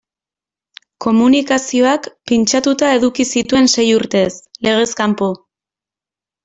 Komunikazioak 1.05 2.09
pintxatuta 2.31 2.91
eduki 2.97 3.29
zituen 3.35 3.73
sei 3.77 3.87
urtez, 4.01 4.27
legez 4.69 4.93
kanpo. 5.03 5.35